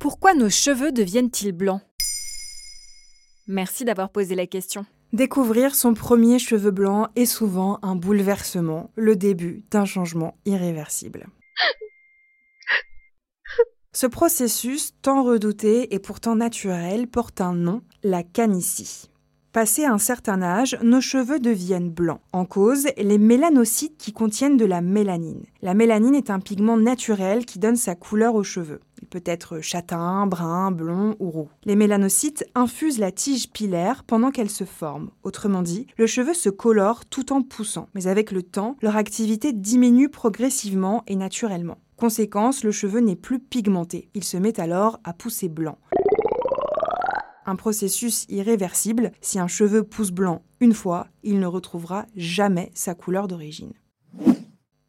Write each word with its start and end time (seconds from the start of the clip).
Pourquoi 0.00 0.32
nos 0.32 0.48
cheveux 0.48 0.92
deviennent-ils 0.92 1.52
blancs? 1.52 1.82
Merci 3.46 3.84
d'avoir 3.84 4.08
posé 4.08 4.34
la 4.34 4.46
question. 4.46 4.86
Découvrir 5.12 5.74
son 5.74 5.92
premier 5.92 6.38
cheveu 6.38 6.70
blanc 6.70 7.08
est 7.16 7.26
souvent 7.26 7.78
un 7.82 7.96
bouleversement, 7.96 8.90
le 8.96 9.14
début 9.14 9.62
d'un 9.70 9.84
changement 9.84 10.38
irréversible. 10.46 11.26
Ce 13.92 14.06
processus, 14.06 14.94
tant 15.02 15.22
redouté 15.22 15.94
et 15.94 15.98
pourtant 15.98 16.34
naturel, 16.34 17.06
porte 17.06 17.42
un 17.42 17.52
nom, 17.52 17.82
la 18.02 18.22
canicie. 18.22 19.10
Passé 19.52 19.84
un 19.84 19.98
certain 19.98 20.42
âge, 20.42 20.78
nos 20.80 21.00
cheveux 21.00 21.40
deviennent 21.40 21.90
blancs. 21.90 22.20
En 22.32 22.44
cause, 22.44 22.86
les 22.96 23.18
mélanocytes 23.18 23.98
qui 23.98 24.12
contiennent 24.12 24.56
de 24.56 24.64
la 24.64 24.80
mélanine. 24.80 25.44
La 25.60 25.74
mélanine 25.74 26.14
est 26.14 26.30
un 26.30 26.38
pigment 26.38 26.76
naturel 26.76 27.44
qui 27.44 27.58
donne 27.58 27.74
sa 27.74 27.96
couleur 27.96 28.36
aux 28.36 28.44
cheveux. 28.44 28.78
Il 29.00 29.08
peut 29.08 29.22
être 29.24 29.60
châtain, 29.60 30.26
brun, 30.26 30.70
blond 30.70 31.16
ou 31.18 31.30
roux. 31.30 31.48
Les 31.64 31.76
mélanocytes 31.76 32.44
infusent 32.54 32.98
la 32.98 33.12
tige 33.12 33.50
pilaire 33.50 34.04
pendant 34.04 34.30
qu'elle 34.30 34.50
se 34.50 34.64
forme. 34.64 35.10
Autrement 35.22 35.62
dit, 35.62 35.86
le 35.96 36.06
cheveu 36.06 36.34
se 36.34 36.48
colore 36.48 37.04
tout 37.06 37.32
en 37.32 37.42
poussant. 37.42 37.88
Mais 37.94 38.06
avec 38.06 38.30
le 38.30 38.42
temps, 38.42 38.76
leur 38.82 38.96
activité 38.96 39.52
diminue 39.52 40.08
progressivement 40.08 41.02
et 41.06 41.16
naturellement. 41.16 41.78
Conséquence, 41.96 42.64
le 42.64 42.72
cheveu 42.72 43.00
n'est 43.00 43.16
plus 43.16 43.40
pigmenté. 43.40 44.08
Il 44.14 44.24
se 44.24 44.36
met 44.36 44.58
alors 44.60 45.00
à 45.04 45.12
pousser 45.12 45.48
blanc 45.48 45.78
un 47.50 47.56
processus 47.56 48.26
irréversible. 48.28 49.12
Si 49.20 49.38
un 49.38 49.48
cheveu 49.48 49.82
pousse 49.82 50.12
blanc 50.12 50.42
une 50.60 50.74
fois, 50.74 51.08
il 51.22 51.40
ne 51.40 51.46
retrouvera 51.46 52.06
jamais 52.16 52.70
sa 52.74 52.94
couleur 52.94 53.28
d'origine. 53.28 53.72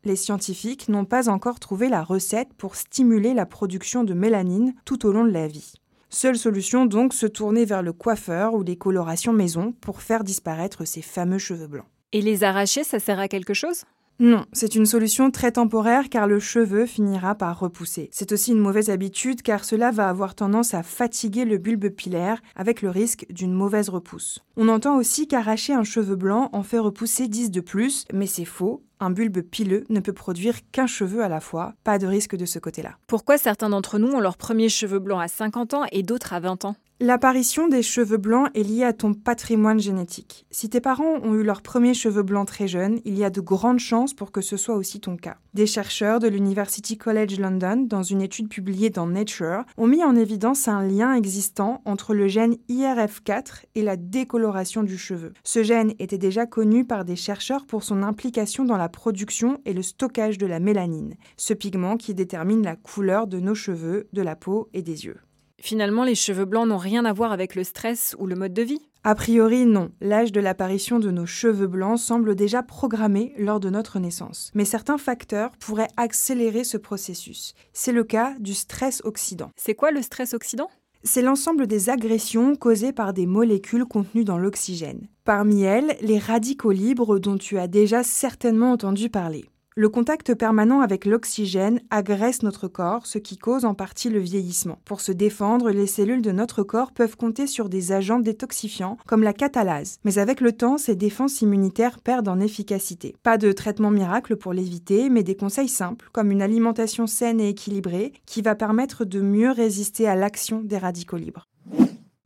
Les 0.04 0.16
scientifiques 0.16 0.90
n'ont 0.90 1.06
pas 1.06 1.30
encore 1.30 1.60
trouvé 1.60 1.88
la 1.88 2.04
recette 2.04 2.54
pour 2.58 2.76
stimuler 2.76 3.36
la 3.36 3.46
production 3.46 4.04
de 4.04 4.16
mélanine 4.16 4.74
tout 4.84 5.06
au 5.06 5.12
long 5.12 5.26
de 5.26 5.32
la 5.32 5.48
vie. 5.48 5.74
Seule 6.10 6.38
solution 6.38 6.88
donc 6.88 7.14
se 7.14 7.28
tourner 7.28 7.66
vers 7.66 7.84
le 7.84 7.94
coiffeur 7.94 8.56
ou 8.56 8.64
les 8.64 8.76
colorations 8.76 9.32
maison 9.32 9.74
pour 9.80 10.02
faire 10.02 10.24
disparaître 10.24 10.86
ces 10.86 11.04
fameux 11.04 11.38
cheveux 11.38 11.68
blancs. 11.68 11.86
Et 12.14 12.22
les 12.22 12.44
arracher, 12.44 12.84
ça 12.84 13.00
sert 13.00 13.20
à 13.20 13.28
quelque 13.28 13.54
chose? 13.54 13.84
Non, 14.20 14.46
c'est 14.54 14.76
une 14.76 14.86
solution 14.86 15.32
très 15.32 15.54
temporaire 15.54 16.10
car 16.10 16.28
le 16.28 16.40
cheveu 16.40 16.86
finira 16.86 17.34
par 17.34 17.60
repousser. 17.60 18.10
C'est 18.12 18.32
aussi 18.32 18.52
une 18.52 18.60
mauvaise 18.60 18.90
habitude 18.90 19.42
car 19.42 19.64
cela 19.64 19.90
va 19.90 20.10
avoir 20.10 20.36
tendance 20.36 20.74
à 20.74 20.84
fatiguer 20.84 21.46
le 21.46 21.58
bulbe 21.58 21.90
pilaire 21.90 22.42
avec 22.56 22.82
le 22.82 22.90
risque 22.90 23.26
d'une 23.32 23.54
mauvaise 23.54 23.90
repousse. 23.90 24.40
On 24.58 24.68
entend 24.68 24.98
aussi 24.98 25.28
qu'arracher 25.28 25.74
un 25.74 25.84
cheveu 25.84 26.16
blanc 26.16 26.50
en 26.54 26.62
fait 26.62 26.78
repousser 26.78 27.28
10 27.28 27.50
de 27.50 27.62
plus, 27.62 28.06
mais 28.14 28.28
c'est 28.28 28.46
faux. 28.46 28.84
Un 29.04 29.10
bulbe 29.10 29.42
pileux 29.42 29.84
ne 29.90 30.00
peut 30.00 30.14
produire 30.14 30.60
qu'un 30.72 30.86
cheveu 30.86 31.24
à 31.24 31.28
la 31.28 31.40
fois, 31.40 31.74
pas 31.84 31.98
de 31.98 32.06
risque 32.06 32.36
de 32.36 32.46
ce 32.46 32.60
côté-là. 32.60 32.98
Pourquoi 33.08 33.40
certains 33.40 33.70
d'entre 33.70 33.98
nous 33.98 34.12
ont 34.12 34.20
leurs 34.20 34.38
premiers 34.38 34.70
cheveux 34.70 35.00
blancs 35.00 35.24
à 35.24 35.28
50 35.28 35.74
ans 35.74 35.86
et 35.92 36.04
d'autres 36.04 36.34
à 36.34 36.40
20 36.40 36.66
ans? 36.66 36.76
L'apparition 37.04 37.68
des 37.68 37.82
cheveux 37.82 38.18
blancs 38.18 38.52
est 38.54 38.62
liée 38.62 38.84
à 38.84 38.94
ton 38.94 39.16
patrimoine 39.16 39.80
génétique. 39.80 40.46
Si 40.52 40.70
tes 40.70 40.82
parents 40.82 41.18
ont 41.24 41.34
eu 41.34 41.42
leurs 41.42 41.64
premiers 41.64 41.96
cheveux 41.96 42.22
blancs 42.22 42.48
très 42.48 42.68
jeunes, 42.68 43.00
il 43.06 43.18
y 43.18 43.24
a 43.24 43.32
de 43.32 43.42
grandes 43.42 43.80
chances 43.80 44.14
pour 44.14 44.32
que 44.32 44.42
ce 44.42 44.56
soit 44.56 44.76
aussi 44.76 45.00
ton 45.00 45.18
cas. 45.18 45.38
Des 45.56 45.66
chercheurs 45.66 46.20
de 46.20 46.28
l'University 46.28 47.00
College 47.00 47.40
London, 47.40 47.88
dans 47.88 48.04
une 48.04 48.22
étude 48.22 48.50
publiée 48.50 48.92
dans 48.92 49.08
Nature, 49.08 49.64
ont 49.78 49.88
mis 49.88 50.04
en 50.04 50.16
évidence 50.16 50.68
un 50.68 50.84
lien 50.84 51.16
existant 51.16 51.82
entre 51.86 52.14
le 52.14 52.28
gène 52.28 52.58
IRF4 52.70 53.64
et 53.74 53.82
la 53.82 53.96
décoloration 53.96 54.84
du 54.84 55.00
cheveu. 55.00 55.34
Ce 55.44 55.64
gène 55.64 55.96
était 55.98 56.20
déjà 56.20 56.46
connu 56.46 56.86
par 56.86 57.04
des 57.04 57.16
chercheurs 57.16 57.66
pour 57.66 57.82
son 57.82 58.04
implication 58.04 58.64
dans 58.64 58.78
la 58.78 58.90
production 58.92 59.60
et 59.66 59.74
le 59.74 59.82
stockage 59.82 60.38
de 60.38 60.46
la 60.46 60.60
mélanine, 60.60 61.16
ce 61.38 61.54
pigment 61.54 61.98
qui 61.98 62.14
détermine 62.14 62.64
la 62.64 62.76
couleur 62.76 63.26
de 63.26 63.40
nos 63.40 63.56
cheveux, 63.56 64.08
de 64.14 64.22
la 64.22 64.36
peau 64.36 64.70
et 64.74 64.84
des 64.84 65.06
yeux. 65.06 65.18
Finalement, 65.62 66.04
les 66.04 66.16
cheveux 66.16 66.46
blancs 66.46 66.68
n'ont 66.68 66.78
rien 66.78 67.06
à 67.06 67.14
voir 67.14 67.32
avec 67.32 67.56
le 67.56 67.64
stress 67.64 68.16
ou 68.20 68.26
le 68.26 68.36
mode 68.36 68.54
de 68.54 68.64
vie? 68.64 68.82
A 69.04 69.16
priori, 69.16 69.66
non. 69.66 69.92
L'âge 70.00 70.32
de 70.32 70.40
l'apparition 70.40 71.00
de 71.00 71.10
nos 71.10 71.26
cheveux 71.26 71.68
blancs 71.68 72.00
semble 72.00 72.36
déjà 72.36 72.62
programmé 72.62 73.34
lors 73.38 73.60
de 73.60 73.70
notre 73.70 74.00
naissance. 74.00 74.52
Mais 74.54 74.66
certains 74.66 74.98
facteurs 74.98 75.52
pourraient 75.60 75.90
accélérer 75.98 76.64
ce 76.64 76.78
processus. 76.78 77.54
C'est 77.74 77.92
le 77.92 78.04
cas 78.04 78.36
du 78.40 78.54
stress 78.54 79.02
oxydant. 79.04 79.52
C'est 79.56 79.76
quoi 79.76 79.92
le 79.92 80.02
stress 80.02 80.34
oxydant? 80.34 80.70
C'est 81.04 81.22
l'ensemble 81.22 81.68
des 81.68 81.90
agressions 81.90 82.56
causées 82.56 82.94
par 82.94 83.14
des 83.14 83.26
molécules 83.26 83.86
contenues 83.86 84.26
dans 84.26 84.38
l'oxygène. 84.38 85.08
Parmi 85.24 85.64
elles, 85.64 85.98
les 86.02 86.20
radicaux 86.20 86.72
libres 86.72 87.20
dont 87.20 87.38
tu 87.38 87.58
as 87.58 87.68
déjà 87.68 88.04
certainement 88.04 88.72
entendu 88.72 89.10
parler. 89.10 89.46
Le 89.78 89.88
contact 89.88 90.34
permanent 90.34 90.82
avec 90.82 91.06
l'oxygène 91.06 91.80
agresse 91.92 92.44
notre 92.44 92.68
corps, 92.68 93.06
ce 93.06 93.18
qui 93.18 93.38
cause 93.38 93.64
en 93.64 93.74
partie 93.74 94.10
le 94.10 94.20
vieillissement. 94.20 94.80
Pour 94.84 95.00
se 95.00 95.14
défendre, 95.14 95.72
les 95.72 95.88
cellules 95.88 96.22
de 96.22 96.34
notre 96.34 96.62
corps 96.62 96.92
peuvent 96.92 97.16
compter 97.16 97.48
sur 97.48 97.70
des 97.70 97.94
agents 97.94 98.20
détoxifiants 98.20 98.98
comme 99.08 99.24
la 99.24 99.32
catalase. 99.32 100.00
Mais 100.04 100.18
avec 100.18 100.42
le 100.42 100.52
temps, 100.52 100.78
ces 100.78 100.98
défenses 100.98 101.42
immunitaires 101.42 102.02
perdent 102.02 102.28
en 102.28 102.42
efficacité. 102.42 103.16
Pas 103.24 103.38
de 103.38 103.54
traitement 103.54 103.92
miracle 103.92 104.36
pour 104.36 104.52
l'éviter, 104.52 105.10
mais 105.10 105.24
des 105.24 105.36
conseils 105.38 105.70
simples 105.70 106.10
comme 106.12 106.32
une 106.32 106.42
alimentation 106.42 107.08
saine 107.08 107.40
et 107.40 107.48
équilibrée 107.48 108.12
qui 108.26 108.42
va 108.42 108.56
permettre 108.56 109.06
de 109.06 109.22
mieux 109.22 109.52
résister 109.52 110.06
à 110.06 110.18
l'action 110.18 110.60
des 110.60 110.80
radicaux 110.80 111.16
libres. 111.16 111.48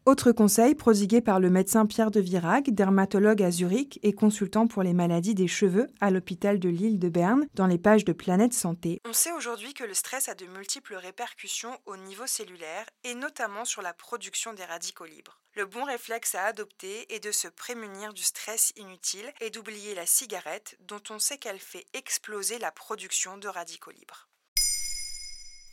Autre 0.08 0.32
conseil 0.32 0.76
prodigué 0.76 1.20
par 1.20 1.40
le 1.40 1.50
médecin 1.50 1.88
Pierre 1.88 2.12
de 2.12 2.20
Virac, 2.20 2.70
dermatologue 2.70 3.42
à 3.42 3.50
Zurich 3.50 4.00
et 4.04 4.14
consultant 4.14 4.68
pour 4.68 4.84
les 4.84 4.94
maladies 4.94 5.34
des 5.34 5.48
cheveux 5.48 5.88
à 6.00 6.12
l'hôpital 6.12 6.60
de 6.60 6.70
l'île 6.70 7.00
de 7.00 7.10
Berne, 7.10 7.48
dans 7.56 7.66
les 7.66 7.80
pages 7.80 8.06
de 8.06 8.14
Planète 8.14 8.54
Santé. 8.54 9.02
On 9.10 9.14
sait 9.14 9.32
aujourd'hui 9.32 9.74
que 9.74 9.84
le 9.84 9.96
stress 9.96 10.30
a 10.30 10.36
de 10.36 10.46
multiples 10.46 10.94
répercussions 10.94 11.76
au 11.88 11.98
niveau 11.98 12.28
cellulaire 12.28 12.86
et 13.04 13.16
notamment 13.16 13.66
sur 13.66 13.82
la 13.82 13.94
production 13.94 14.54
des 14.54 14.66
radicaux 14.66 15.06
libres. 15.06 15.42
Le 15.56 15.66
bon 15.66 15.84
réflexe 15.84 16.36
à 16.36 16.44
adopter 16.44 17.12
est 17.12 17.24
de 17.24 17.32
se 17.32 17.48
prémunir 17.48 18.14
du 18.14 18.22
stress 18.22 18.74
inutile 18.76 19.34
et 19.42 19.50
d'oublier 19.50 19.96
la 19.96 20.06
cigarette 20.06 20.78
dont 20.82 21.02
on 21.10 21.18
sait 21.18 21.40
qu'elle 21.40 21.58
fait 21.58 21.88
exploser 21.96 22.60
la 22.60 22.72
production 22.72 23.40
de 23.40 23.48
radicaux 23.48 23.90
libres. 23.90 24.30